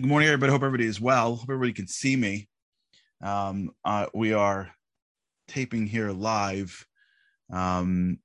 [0.00, 0.50] Good morning, everybody.
[0.50, 1.36] Hope everybody is well.
[1.36, 2.48] Hope everybody can see me.
[3.20, 4.70] Um, uh, we are
[5.46, 6.86] taping here live.
[7.52, 8.18] Um,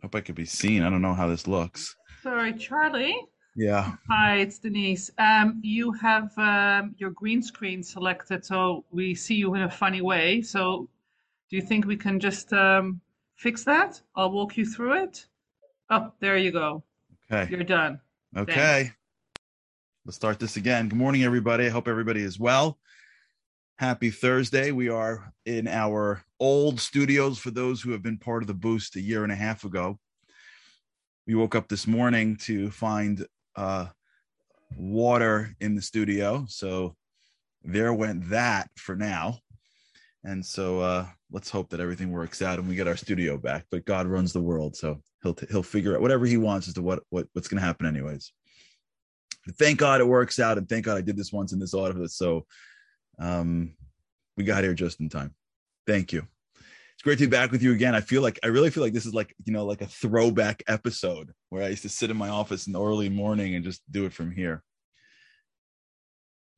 [0.00, 0.82] hope I could be seen.
[0.82, 1.94] I don't know how this looks.
[2.22, 3.14] Sorry, Charlie.
[3.54, 3.96] Yeah.
[4.08, 5.10] Hi, it's Denise.
[5.18, 10.00] Um, you have um, your green screen selected, so we see you in a funny
[10.00, 10.40] way.
[10.40, 10.88] So,
[11.50, 13.02] do you think we can just um,
[13.36, 14.00] fix that?
[14.16, 15.26] I'll walk you through it.
[15.90, 16.82] Oh, there you go.
[17.30, 17.50] Okay.
[17.50, 18.00] You're done.
[18.34, 18.54] Okay.
[18.54, 18.94] Thanks.
[20.08, 20.88] Let's start this again.
[20.88, 21.66] Good morning, everybody.
[21.66, 22.78] I hope everybody is well.
[23.76, 24.70] Happy Thursday.
[24.70, 28.96] We are in our old studios for those who have been part of the boost
[28.96, 29.98] a year and a half ago.
[31.26, 33.88] We woke up this morning to find uh,
[34.74, 36.46] water in the studio.
[36.48, 36.96] So
[37.62, 39.40] there went that for now.
[40.24, 43.66] And so uh, let's hope that everything works out and we get our studio back.
[43.70, 46.72] But God runs the world, so he'll t- he'll figure out whatever he wants as
[46.74, 48.32] to what, what what's going to happen, anyways
[49.56, 52.16] thank God it works out, and thank God I did this once in this office.
[52.16, 52.46] So
[53.18, 53.74] um,
[54.36, 55.34] we got here just in time.
[55.86, 56.26] Thank you.
[56.94, 57.94] It's great to be back with you again.
[57.94, 60.62] I feel like I really feel like this is like you know like a throwback
[60.66, 63.82] episode where I used to sit in my office in the early morning and just
[63.90, 64.62] do it from here.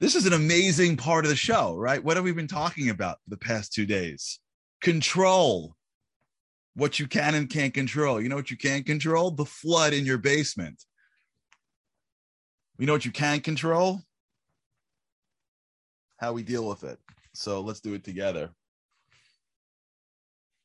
[0.01, 2.03] This is an amazing part of the show, right?
[2.03, 4.41] What have we been talking about the past two days?
[4.81, 5.77] Control
[6.75, 8.21] what you can and can't control.
[8.21, 9.31] You know what you can't control?
[9.31, 10.83] The flood in your basement.
[12.81, 14.01] You know what you can control?
[16.17, 16.99] How we deal with it.
[17.35, 18.49] So let's do it together.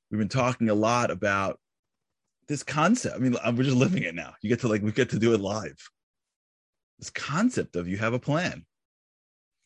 [0.10, 1.60] We've been talking a lot about
[2.48, 3.18] this concept.
[3.18, 4.34] I mean, we're just living it now.
[4.42, 5.78] You get to like, we get to do it live.
[7.00, 8.66] This concept of you have a plan.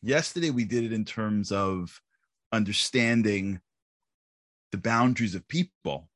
[0.02, 2.02] Yesterday, we did it in terms of
[2.50, 3.60] understanding
[4.72, 6.08] the boundaries of people.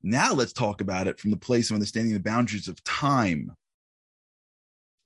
[0.00, 3.56] Now, let's talk about it from the place of understanding the boundaries of time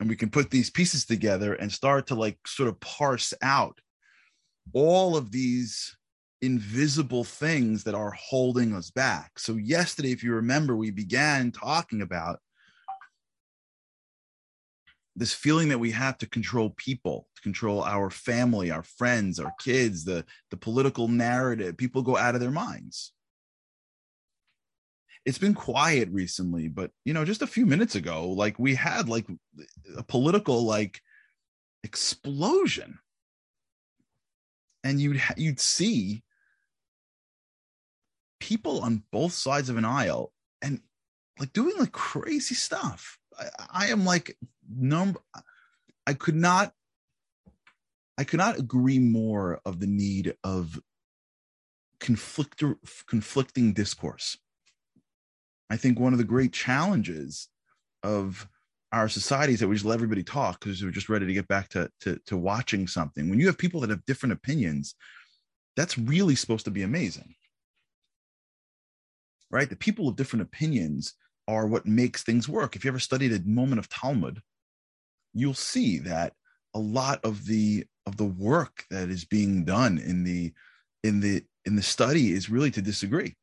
[0.00, 3.80] and we can put these pieces together and start to like sort of parse out
[4.72, 5.96] all of these
[6.42, 9.38] invisible things that are holding us back.
[9.38, 12.40] So, yesterday, if you remember, we began talking about
[15.14, 19.52] this feeling that we have to control people, to control our family, our friends, our
[19.64, 21.78] kids, the, the political narrative.
[21.78, 23.12] People go out of their minds
[25.26, 29.08] it's been quiet recently but you know just a few minutes ago like we had
[29.08, 29.26] like
[29.98, 31.02] a political like
[31.86, 32.98] explosion.
[34.84, 36.22] And you'd you'd see
[38.38, 40.32] people on both sides of an aisle
[40.62, 40.80] and
[41.40, 43.18] like doing like crazy stuff.
[43.38, 44.36] I, I am like
[44.68, 45.20] number
[46.08, 46.72] i could not
[48.18, 50.80] i could not agree more of the need of
[52.00, 52.64] conflict
[53.06, 54.38] conflicting discourse
[55.70, 57.48] I think one of the great challenges
[58.02, 58.48] of
[58.92, 61.48] our society is that we just let everybody talk because we're just ready to get
[61.48, 63.28] back to, to, to watching something.
[63.28, 64.94] When you have people that have different opinions,
[65.76, 67.34] that's really supposed to be amazing.
[69.50, 69.68] Right?
[69.68, 71.14] The people of different opinions
[71.48, 72.74] are what makes things work.
[72.74, 74.40] If you ever studied a moment of Talmud,
[75.34, 76.32] you'll see that
[76.74, 80.52] a lot of the of the work that is being done in the
[81.02, 83.34] in the in the study is really to disagree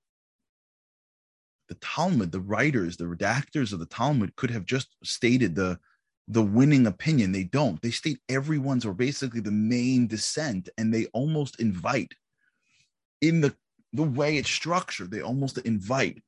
[1.70, 5.80] the Talmud, the writers, the redactors of the Talmud could have just stated the
[6.30, 7.34] the winning opinion.
[7.34, 7.82] They don't.
[7.82, 12.14] They state everyone's or basically the main dissent, and they almost invite
[13.22, 13.56] in the
[13.92, 15.12] the way it's structured.
[15.12, 16.22] They almost invite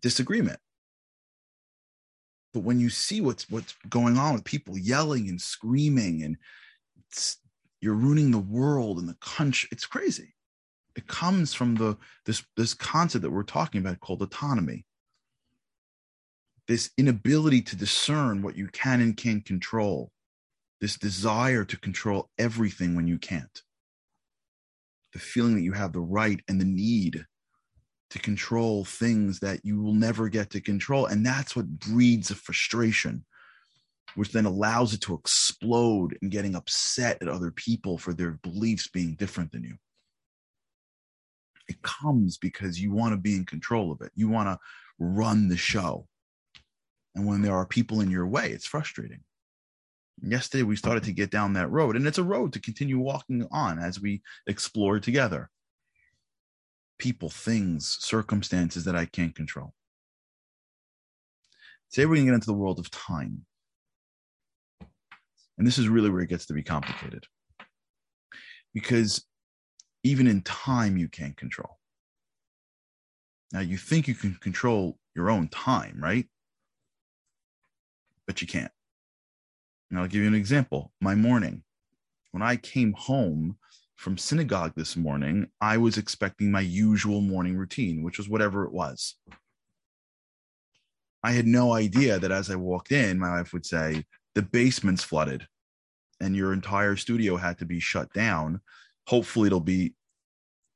[0.00, 0.58] disagreement.
[2.52, 6.36] But when you see what's what's going on with people yelling and screaming, and
[7.80, 10.33] you're ruining the world and the country, it's crazy
[10.96, 14.84] it comes from the this this concept that we're talking about called autonomy.
[16.66, 20.10] This inability to discern what you can and can't control.
[20.80, 23.62] This desire to control everything when you can't.
[25.12, 27.26] The feeling that you have the right and the need
[28.10, 31.06] to control things that you will never get to control.
[31.06, 33.24] And that's what breeds a frustration
[34.14, 38.88] which then allows it to explode and getting upset at other people for their beliefs
[38.88, 39.76] being different than you
[41.68, 44.12] it comes because you want to be in control of it.
[44.14, 44.58] You want to
[44.98, 46.06] run the show.
[47.14, 49.20] And when there are people in your way, it's frustrating.
[50.22, 53.46] Yesterday, we started to get down that road, and it's a road to continue walking
[53.50, 55.50] on as we explore together
[56.98, 59.74] people, things, circumstances that I can't control.
[61.90, 63.44] Today, we're going to get into the world of time.
[65.58, 67.26] And this is really where it gets to be complicated.
[68.72, 69.24] Because
[70.04, 71.78] even in time you can't control.
[73.52, 76.26] Now you think you can control your own time, right?
[78.26, 78.72] but you can't.
[79.90, 80.92] And I'll give you an example.
[81.00, 81.62] My morning,
[82.32, 83.56] when I came home
[83.96, 88.72] from synagogue this morning, I was expecting my usual morning routine, which was whatever it
[88.72, 89.14] was.
[91.22, 94.04] I had no idea that as I walked in, my wife would say,
[94.34, 95.46] The basement's flooded
[96.20, 98.60] and your entire studio had to be shut down.
[99.06, 99.94] Hopefully, it'll be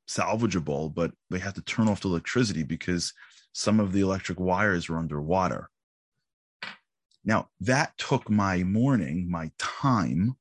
[0.07, 3.13] salvageable, but they had to turn off the electricity because
[3.53, 5.69] some of the electric wires were underwater.
[7.23, 10.37] Now, that took my morning, my time,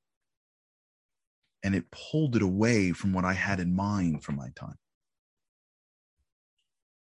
[1.63, 4.79] and it pulled it away from what I had in mind for my time.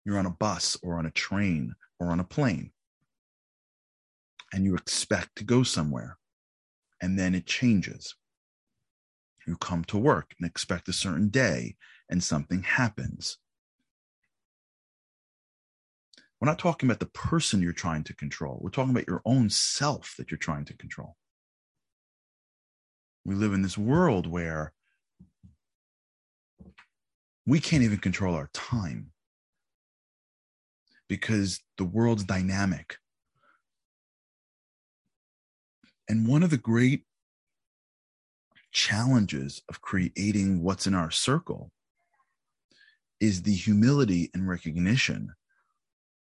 [0.04, 2.72] You're on a bus or on a train or on a plane
[4.52, 6.18] and you expect to go somewhere
[7.00, 8.14] and then it changes.
[9.46, 11.76] You come to work and expect a certain day
[12.08, 13.38] and something happens.
[16.40, 18.58] We're not talking about the person you're trying to control.
[18.60, 21.16] We're talking about your own self that you're trying to control.
[23.24, 24.72] We live in this world where
[27.46, 29.12] we can't even control our time
[31.08, 32.96] because the world's dynamic.
[36.08, 37.04] And one of the great
[38.72, 41.70] challenges of creating what's in our circle
[43.20, 45.32] is the humility and recognition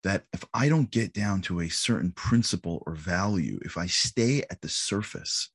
[0.03, 4.43] that if I don't get down to a certain principle or value, if I stay
[4.51, 5.51] at the surface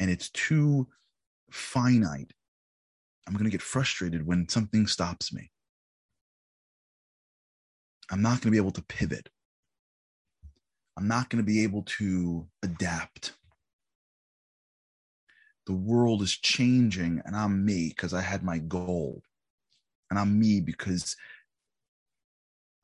[0.00, 0.88] and it's too
[1.50, 2.32] finite,
[3.26, 5.50] I'm going to get frustrated when something stops me.
[8.10, 9.28] I'm not going to be able to pivot.
[10.96, 13.34] I'm not going to be able to adapt.
[15.66, 19.22] The world is changing, and I'm me because I had my goal.
[20.10, 21.16] And I'm me because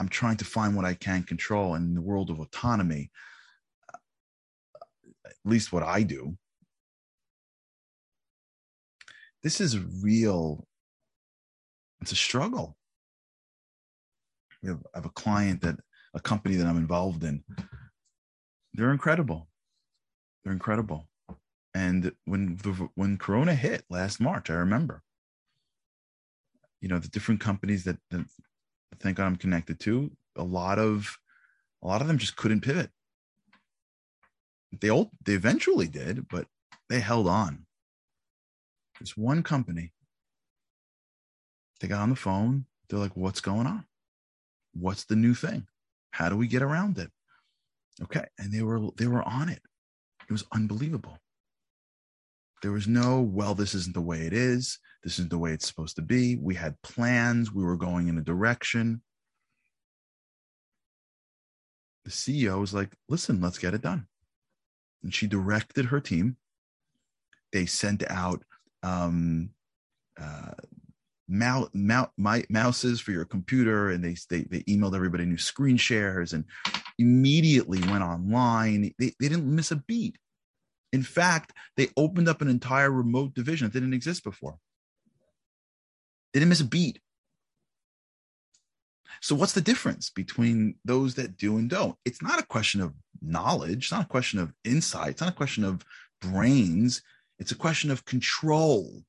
[0.00, 1.74] I'm trying to find what I can control.
[1.74, 3.10] And in the world of autonomy,
[5.24, 6.36] at least what I do,
[9.42, 10.66] this is real.
[12.00, 12.76] It's a struggle.
[14.64, 15.76] I have a client that
[16.14, 17.42] a company that I'm involved in
[18.74, 19.48] they're incredible.
[20.42, 21.08] They're incredible.
[21.74, 25.02] And when the, when Corona hit last March, I remember,
[26.80, 28.26] you know, the different companies that, that
[29.00, 31.18] thank God I'm connected to, a lot of
[31.82, 32.90] a lot of them just couldn't pivot.
[34.80, 36.46] They all they eventually did, but
[36.88, 37.66] they held on.
[38.98, 39.92] There's one company.
[41.80, 42.66] They got on the phone.
[42.88, 43.86] They're like, "What's going on?
[44.74, 45.66] What's the new thing?
[46.12, 47.10] How do we get around it?"
[48.02, 48.26] Okay.
[48.38, 49.62] And they were they were on it.
[50.28, 51.18] It was unbelievable.
[52.62, 54.78] There was no, well, this isn't the way it is.
[55.02, 56.36] This isn't the way it's supposed to be.
[56.36, 57.52] We had plans.
[57.52, 59.02] We were going in a direction.
[62.04, 64.06] The CEO was like, listen, let's get it done.
[65.02, 66.36] And she directed her team.
[67.52, 68.42] They sent out
[68.84, 69.50] um,
[70.20, 70.52] uh,
[71.28, 72.10] mouse, mouse,
[72.48, 76.44] mouses for your computer and they, they, they emailed everybody new screen shares and
[76.98, 78.94] immediately went online.
[78.98, 80.16] They, they didn't miss a beat.
[80.92, 84.58] In fact, they opened up an entire remote division that didn't exist before.
[86.32, 87.00] They didn't miss a beat.
[89.20, 91.96] So, what's the difference between those that do and don't?
[92.04, 95.36] It's not a question of knowledge, it's not a question of insight, it's not a
[95.36, 95.84] question of
[96.20, 97.02] brains,
[97.38, 99.02] it's a question of control.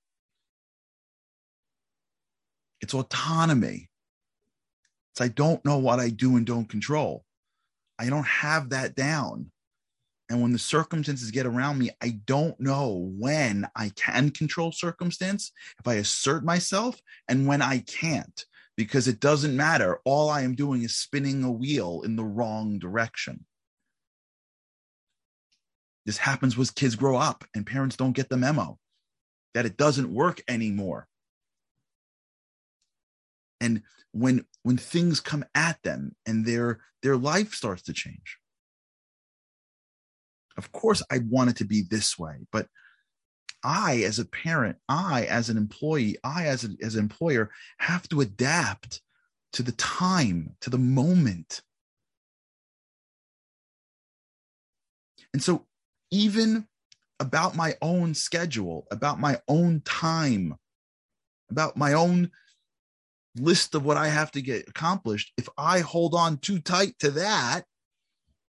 [2.82, 3.90] It's autonomy.
[5.14, 7.24] It's I don't know what I do and don't control.
[7.98, 9.53] I don't have that down.
[10.34, 15.52] And when the circumstances get around me, I don't know when I can control circumstance,
[15.80, 18.44] if I assert myself, and when I can't,
[18.76, 20.00] because it doesn't matter.
[20.06, 23.46] All I am doing is spinning a wheel in the wrong direction.
[26.08, 28.80] This happens when kids grow up and parents don't get the memo
[29.54, 31.08] that it doesn't work anymore
[33.62, 38.40] and when when things come at them and their their life starts to change
[40.58, 42.68] of course i want it to be this way but
[43.64, 48.08] i as a parent i as an employee i as, a, as an employer have
[48.10, 49.02] to adapt
[49.54, 51.62] to the time to the moment.
[55.34, 55.66] And so
[56.12, 56.68] even
[57.20, 60.56] about my own schedule about my own time
[61.50, 62.30] about my own
[63.38, 67.12] list of what I have to get accomplished, if I hold on too tight to
[67.12, 67.64] that,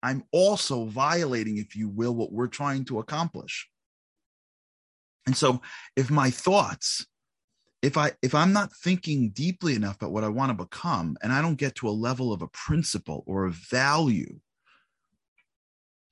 [0.02, 3.68] I'm also violating, if you will, what we're trying to accomplish.
[5.26, 5.60] And so
[5.96, 7.06] if my thoughts,
[7.82, 11.32] if I if I'm not thinking deeply enough about what I want to become, and
[11.32, 14.40] I don't get to a level of a principle or a value,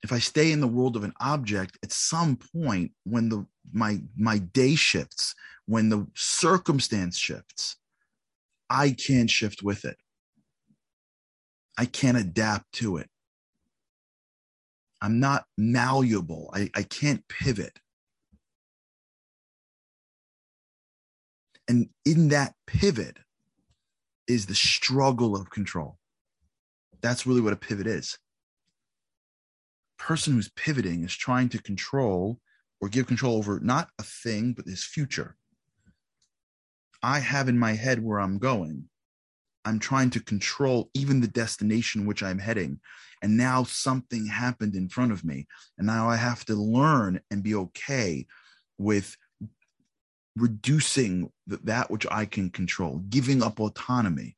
[0.03, 4.01] if I stay in the world of an object, at some point when the my
[4.15, 7.75] my day shifts, when the circumstance shifts,
[8.69, 9.97] I can't shift with it.
[11.77, 13.09] I can't adapt to it.
[15.01, 16.49] I'm not malleable.
[16.53, 17.79] I, I can't pivot.
[21.67, 23.19] And in that pivot
[24.27, 25.97] is the struggle of control.
[27.01, 28.17] That's really what a pivot is.
[29.97, 32.39] Person who's pivoting is trying to control
[32.81, 35.35] or give control over not a thing, but his future.
[37.01, 38.89] I have in my head where I'm going.
[39.65, 42.79] I'm trying to control even the destination which I'm heading.
[43.21, 45.47] And now something happened in front of me.
[45.77, 48.25] And now I have to learn and be okay
[48.77, 49.15] with
[50.35, 54.37] reducing that which I can control, giving up autonomy,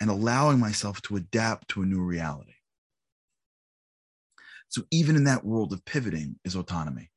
[0.00, 2.54] and allowing myself to adapt to a new reality.
[4.68, 7.10] So, even in that world of pivoting is autonomy.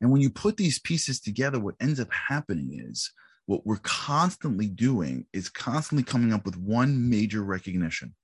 [0.00, 3.10] And when you put these pieces together, what ends up happening is
[3.48, 8.14] what we're constantly doing is constantly coming up with one major recognition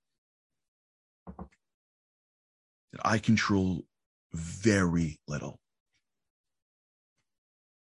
[1.27, 3.87] that I control
[4.35, 5.61] very little.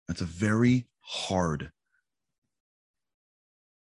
[0.07, 1.73] That's a very hard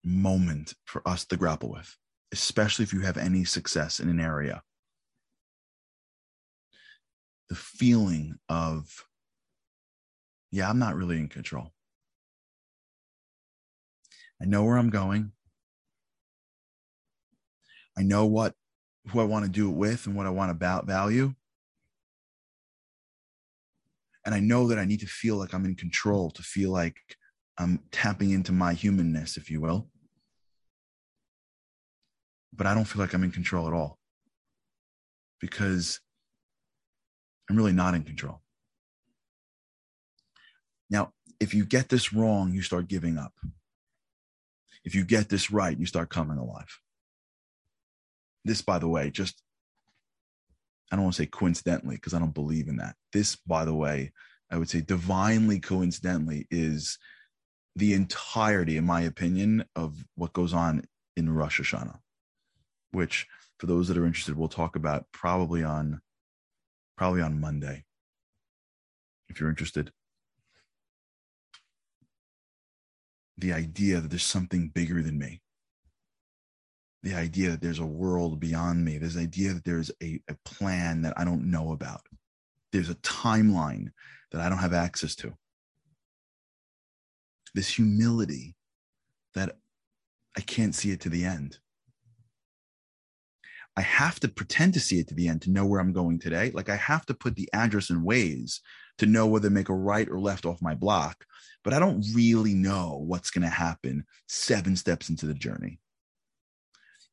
[0.03, 1.96] moment for us to grapple with,
[2.32, 4.63] especially if you have any success in an area.
[7.50, 9.06] The feeling of
[10.51, 11.72] yeah, I'm not really in control.
[14.41, 15.32] I know where I'm going.
[17.98, 18.53] I know what
[19.10, 21.34] who I want to do it with and what I want about value.
[24.25, 26.98] And I know that I need to feel like I'm in control, to feel like
[27.58, 29.89] I'm tapping into my humanness, if you will.
[32.53, 33.98] But I don't feel like I'm in control at all
[35.39, 36.01] because
[37.50, 38.41] I'm really not in control.
[40.89, 43.34] Now, if you get this wrong, you start giving up.
[44.88, 46.79] If you get this right, you start coming alive.
[48.46, 49.44] This, by the way, just,
[50.89, 52.96] I don't want to say coincidentally, because I don't believe in that.
[53.12, 54.13] This, by the way,
[54.50, 57.00] I would say divinely coincidentally is
[57.75, 60.86] the entirety, in my opinion, of what goes on
[61.17, 62.00] in Rosh Hashanah,
[62.91, 63.27] which
[63.60, 66.00] for those that are interested, we'll talk about probably on
[66.98, 67.84] probably on Monday.
[69.27, 69.91] If you're interested.
[73.38, 75.41] The idea that there's something bigger than me.
[77.03, 78.98] The idea that there's a world beyond me.
[78.98, 82.01] There's the idea that there's a, a plan that i don't know about.
[82.72, 83.89] There's a timeline
[84.32, 85.34] that i don't have access to.
[87.53, 88.56] This humility
[89.36, 89.58] that
[90.36, 91.60] i can't see it to the end.
[93.77, 96.20] I have to pretend to see it to the end to know where I'm going
[96.20, 96.50] today.
[96.51, 98.60] Like I have to put the address in Waze
[98.98, 101.25] to know whether to make a right or left off my block,
[101.63, 105.80] but I don't really know what's going to happen seven steps into the journey.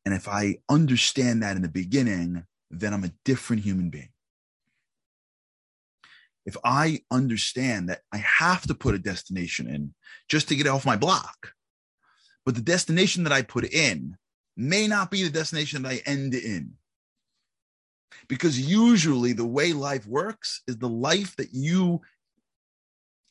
[0.04, 4.10] And if I understand that in the beginning, then I'm a different human being.
[6.46, 9.94] If I understand that I have to put a destination in
[10.28, 11.52] just to get off my block,
[12.44, 14.16] but the destination that I put in
[14.56, 16.74] may not be the destination that I end in.
[18.28, 22.00] Because usually the way life works is the life that you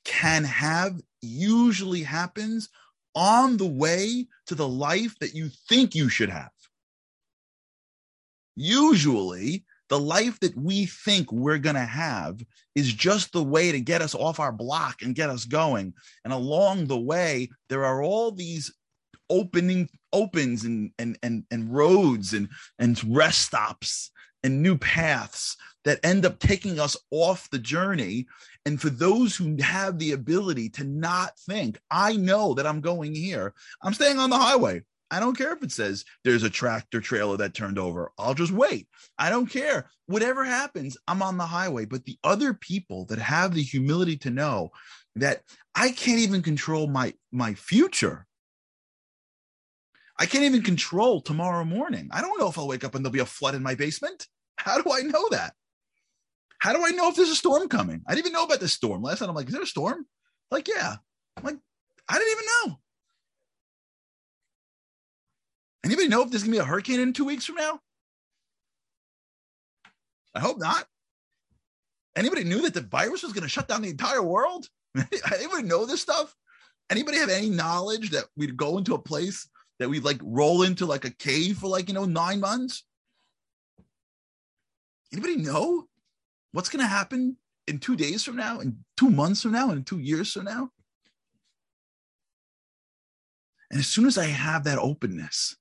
[0.06, 2.70] can have usually happens
[3.15, 6.51] on the way to the life that you think you should have.
[8.56, 12.39] Usually, the life that we think we're going to have
[12.75, 15.94] is just the way to get us off our block and get us going.
[16.24, 18.74] And along the way, there are all these
[19.30, 24.12] opening opens and and and and roads and and rest stops
[24.43, 28.25] and new paths that end up taking us off the journey
[28.65, 33.13] and for those who have the ability to not think i know that i'm going
[33.13, 34.81] here i'm staying on the highway
[35.13, 38.12] I don't care if it says there's a tractor trailer that turned over.
[38.17, 38.88] I'll just wait.
[39.19, 39.88] I don't care.
[40.07, 41.85] Whatever happens, I'm on the highway.
[41.85, 44.71] But the other people that have the humility to know
[45.15, 45.43] that
[45.75, 48.25] I can't even control my my future.
[50.20, 52.10] I can't even control tomorrow morning.
[52.12, 54.27] I don't know if I'll wake up and there'll be a flood in my basement.
[54.58, 55.53] How do I know that?
[56.60, 58.01] How do I know if there's a storm coming?
[58.08, 59.01] I didn't even know about this storm.
[59.01, 60.05] Last night I'm like, is there a storm?
[60.51, 60.96] Like, yeah.
[61.36, 61.58] I'm like,
[62.08, 62.79] I didn't even know.
[65.86, 67.79] Anybody know if there's gonna be a hurricane in two weeks from now?
[70.36, 70.86] I hope not.
[72.15, 74.67] Anybody knew that the virus was gonna shut down the entire world?
[74.96, 76.34] Anybody know this stuff?
[76.89, 79.50] Anybody have any knowledge that we'd go into a place
[79.80, 82.84] that we like roll into like a cave for like you know nine months
[85.13, 85.88] Anybody know
[86.53, 87.38] what's going to happen
[87.68, 90.46] in two days from now, in two months from now, and in two years from
[90.46, 90.70] now?
[93.70, 95.56] And as soon as I have that openness,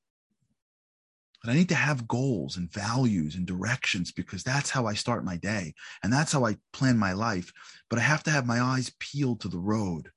[1.43, 5.25] but I need to have goals and values and directions because that's how I start
[5.25, 7.53] my day and that's how I plan my life.
[7.91, 10.11] But I have to have my eyes peeled to the road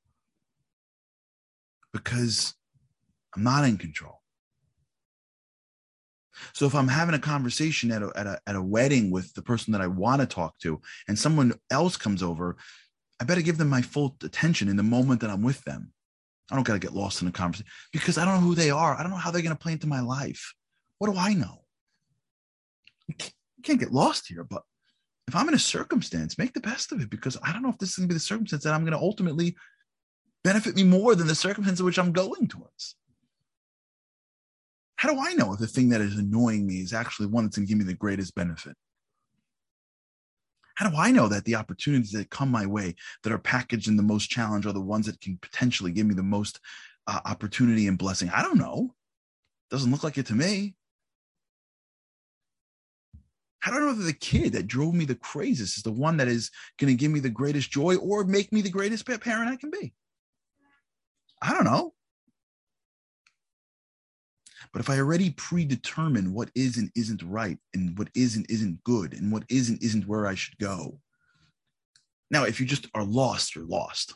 [1.92, 2.54] because
[3.36, 4.22] I'm not in control.
[6.54, 9.42] So if I'm having a conversation at a, at a, at a wedding with the
[9.42, 12.58] person that I want to talk to and someone else comes over,
[13.20, 15.94] I better give them my full attention in the moment that I'm with them.
[16.52, 18.70] I don't got to get lost in the conversation because I don't know who they
[18.70, 18.96] are.
[18.96, 20.54] I don't know how they're going to play into my life.
[21.00, 21.64] What do I know?
[23.08, 23.16] You
[23.64, 24.62] can't get lost here, but
[25.28, 27.78] if I'm in a circumstance, make the best of it because I don't know if
[27.80, 29.56] this is going to be the circumstance that I'm going to ultimately
[30.44, 32.96] benefit me more than the circumstance in which I'm going towards.
[35.06, 37.58] How do I know if the thing that is annoying me is actually one that's
[37.58, 38.76] going to give me the greatest benefit?
[40.74, 43.98] How do I know that the opportunities that come my way that are packaged in
[43.98, 46.60] the most challenge are the ones that can potentially give me the most
[47.06, 48.32] uh, opportunity and blessing?
[48.34, 48.96] I don't know.
[49.70, 50.74] Doesn't look like it to me.
[53.60, 56.18] How do I know that the kid that drove me the craziest is the one
[56.18, 59.52] that is going to give me the greatest joy or make me the greatest parent
[59.52, 59.94] I can be?
[61.44, 61.94] I don't know.
[64.76, 68.84] But if I already predetermine what is and isn't right, and what is and isn't
[68.84, 71.00] good, and what is and isn't where I should go.
[72.30, 74.16] Now, if you just are lost, you're lost.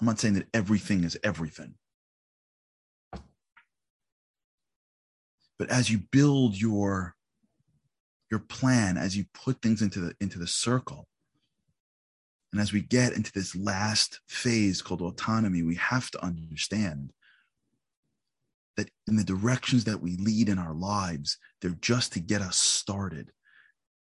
[0.00, 1.74] I'm not saying that everything is everything.
[5.58, 7.16] But as you build your
[8.30, 11.08] your plan, as you put things into the into the circle,
[12.52, 17.12] and as we get into this last phase called autonomy, we have to understand
[18.76, 22.56] that in the directions that we lead in our lives, they're just to get us
[22.56, 23.30] started.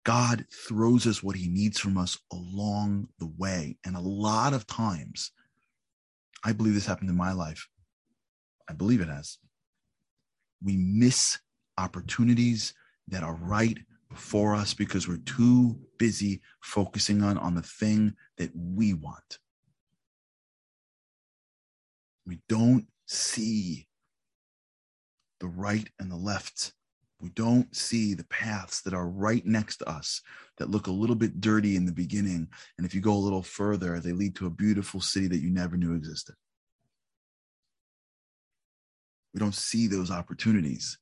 [0.05, 3.77] God throws us what he needs from us along the way.
[3.85, 5.33] And a lot of times,
[6.45, 7.67] I believe this happened in my life.
[8.69, 9.39] I believe it has.
[10.63, 11.39] We miss
[11.79, 12.75] opportunities
[13.09, 13.79] that are right
[14.11, 19.39] before us because we're too busy focusing on, on the thing that we want.
[22.27, 23.87] We don't see
[25.41, 26.73] the right and the left.
[27.21, 30.21] We don't see the paths that are right next to us
[30.59, 32.49] that look a little bit dirty in the beginning.
[32.77, 35.51] And if you go a little further, they lead to a beautiful city that you
[35.51, 36.35] never knew existed.
[39.33, 40.99] We don't see those opportunities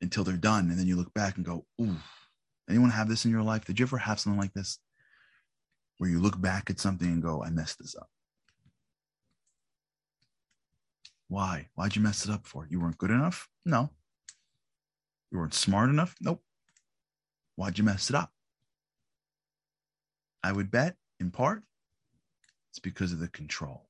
[0.00, 0.70] until they're done.
[0.70, 1.96] And then you look back and go, ooh,
[2.68, 3.64] anyone have this in your life?
[3.64, 4.78] Did you ever have something like this?
[5.98, 8.08] Where you look back at something and go, I messed this up.
[11.28, 11.68] Why?
[11.74, 12.66] Why'd you mess it up for?
[12.68, 13.48] You weren't good enough?
[13.64, 13.90] No.
[15.30, 16.14] You weren't smart enough?
[16.20, 16.42] Nope.
[17.56, 18.32] Why'd you mess it up?
[20.42, 21.62] I would bet, in part,
[22.70, 23.88] it's because of the control.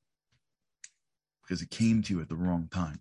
[1.43, 2.99] Because it came to you at the wrong time.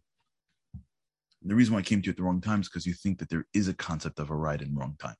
[1.42, 2.94] And the reason why it came to you at the wrong time is because you
[2.94, 5.16] think that there is a concept of a right and wrong time.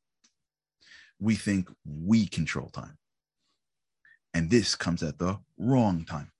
[1.18, 2.96] We think we control time.
[4.34, 6.30] And this comes at the wrong time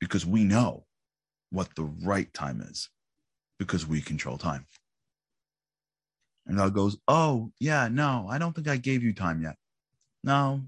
[0.00, 0.84] because we know
[1.50, 2.88] what the right time is
[3.58, 4.66] because we control time.
[6.46, 9.56] And God goes, Oh, yeah, no, I don't think I gave you time yet.
[10.24, 10.62] No.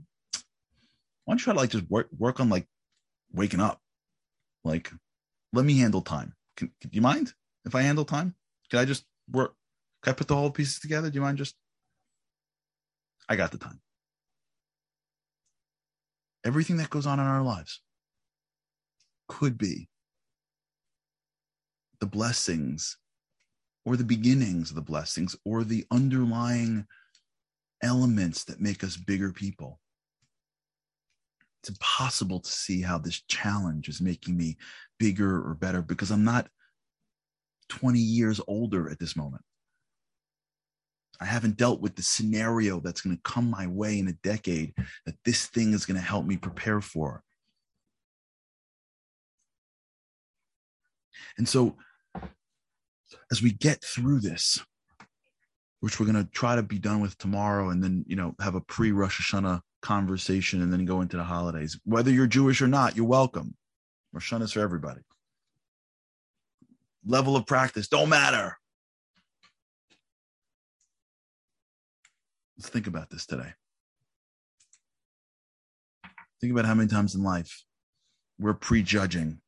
[1.25, 2.67] Why don't you try to like just work work on like
[3.33, 3.81] waking up?
[4.65, 4.91] Like,
[5.53, 6.35] let me handle time.
[6.57, 7.33] Can, do you mind
[7.65, 8.35] if I handle time?
[8.71, 9.55] Can I just work?
[10.03, 11.11] Can I put the whole pieces together?
[11.11, 11.55] Do you mind just?
[13.29, 13.81] I got the time.
[16.45, 17.81] Everything that goes on in our lives
[19.29, 19.90] could be
[22.01, 22.97] the blessings
[23.85, 26.87] or the beginnings of the blessings or the underlying
[27.83, 29.81] elements that make us bigger people.
[31.63, 34.57] It's impossible to see how this challenge is making me
[34.99, 36.49] bigger or better because I'm not
[37.69, 39.43] 20 years older at this moment.
[41.21, 44.73] I haven't dealt with the scenario that's going to come my way in a decade
[45.05, 47.23] that this thing is going to help me prepare for.
[51.37, 51.77] And so
[53.31, 54.61] as we get through this,
[55.81, 58.55] which we're going to try to be done with tomorrow and then, you know, have
[58.55, 61.79] a pre Rosh Hashanah conversation and then go into the holidays.
[61.85, 63.55] Whether you're Jewish or not, you're welcome.
[64.13, 65.01] Rosh Hashanah is for everybody.
[67.07, 68.57] Level of practice don't matter.
[72.59, 73.55] Let's think about this today.
[76.41, 77.65] Think about how many times in life
[78.39, 79.41] we're prejudging.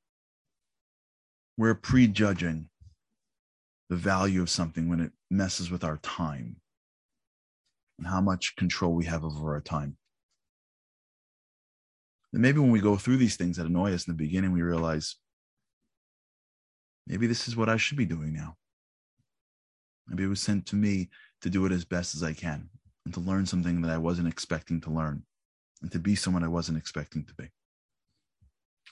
[1.59, 2.71] We're prejudging
[3.93, 6.57] the value of something when it messes with our time.
[7.99, 9.99] and how much control we have over our time.
[12.33, 14.63] And maybe when we go through these things that annoy us in the beginning, we
[14.63, 15.17] realize
[17.07, 18.57] maybe this is what I should be doing now.
[20.09, 21.11] Maybe it was sent to me
[21.43, 22.71] to do it as best as I can
[23.05, 25.23] and to learn something that I wasn't expecting to learn
[25.83, 27.51] and to be someone I wasn't expecting to be.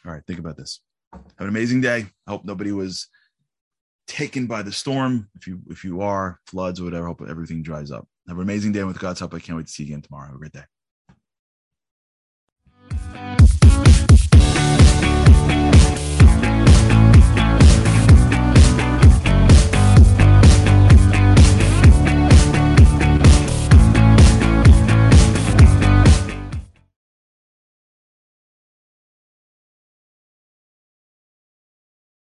[0.05, 0.81] All right, think about this.
[1.15, 2.05] Have an amazing day.
[2.27, 3.09] I hope nobody was
[4.11, 5.29] taken by the storm.
[5.37, 8.07] If you if you are floods or whatever, hope everything dries up.
[8.29, 9.35] Have an amazing day with God's help.
[9.35, 10.27] I can't wait to see you again tomorrow.
[10.27, 10.65] Have a great day.